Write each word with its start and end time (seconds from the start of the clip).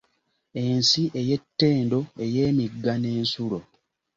Ensi 0.63 1.01
ey’ettendo 1.19 1.99
ey’emigga 2.23 2.93
n’ensulo. 2.97 3.59